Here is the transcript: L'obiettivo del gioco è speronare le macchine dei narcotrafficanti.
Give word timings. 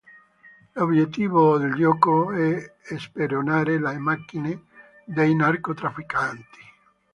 L'obiettivo 0.73 1.59
del 1.59 1.75
gioco 1.75 2.31
è 2.31 2.73
speronare 2.97 3.79
le 3.79 3.99
macchine 3.99 4.63
dei 5.05 5.35
narcotrafficanti. 5.35 6.59